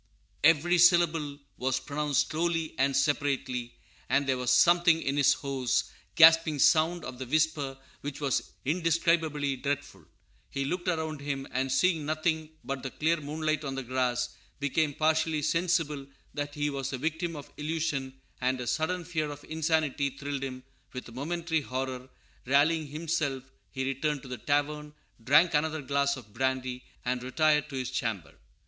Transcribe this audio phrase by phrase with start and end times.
[0.43, 3.75] "_Every syllable was pronounced slowly and separately;
[4.09, 9.57] and there was something in the hoarse, gasping sound of the whisper which was indescribably
[9.57, 10.05] dreadful.
[10.49, 14.29] He looked around him, and seeing nothing but the clear moonlight on the grass,
[14.59, 19.43] became partially sensible that he was the victim of illusion, and a sudden fear of
[19.47, 20.63] insanity thrilled him
[20.93, 22.09] with a momentary horror.
[22.47, 27.75] Rallying himself, he returned to the tavern, drank another glass of brandy, and retired to
[27.75, 28.33] his chamber.